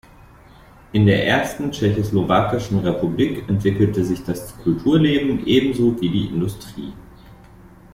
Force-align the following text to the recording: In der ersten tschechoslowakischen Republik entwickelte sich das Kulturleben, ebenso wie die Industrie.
In 0.93 1.05
der 1.05 1.27
ersten 1.27 1.71
tschechoslowakischen 1.71 2.79
Republik 2.79 3.47
entwickelte 3.47 4.03
sich 4.03 4.23
das 4.23 4.57
Kulturleben, 4.57 5.45
ebenso 5.45 6.01
wie 6.01 6.09
die 6.09 6.25
Industrie. 6.25 6.91